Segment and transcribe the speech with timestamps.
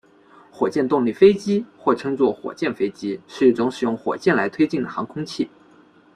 [0.51, 5.47] 火箭动力飞机或称作火箭飞机是一种使用火箭来推进的航空器。